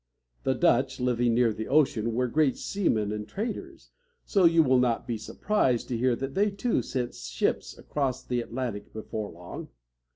[0.45, 3.91] The Dutch, living near the ocean, were great seamen and traders,
[4.25, 8.41] so you will not be surprised to hear that they, too, sent ships across the
[8.41, 9.67] Atlantic before long.